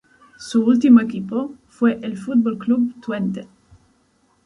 Su 0.39 0.65
último 0.65 0.99
equipo 0.99 1.53
fue 1.67 1.99
el 2.01 2.17
Football 2.17 2.57
Club 2.57 2.99
Twente. 3.05 3.47